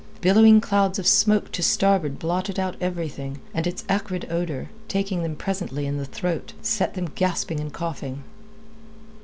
[0.19, 5.35] Billowing clouds of smoke to starboard blotted out everything, and its acrid odour, taking them
[5.35, 8.23] presently in the throat, set them gasping and coughing.